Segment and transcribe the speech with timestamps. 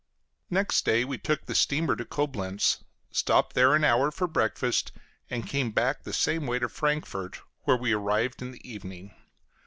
[0.49, 4.91] Next day we took the steamer to Coblenz, stopped there an hour for breakfast,
[5.29, 9.13] and came back the same way to Frankfort, where we arrived in the evening.